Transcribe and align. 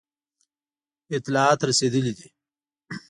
اطلاعات 1.17 1.59
رسېدلي 1.69 2.11
دي. 2.17 2.27